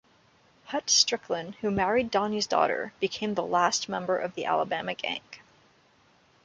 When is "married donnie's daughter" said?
1.69-2.91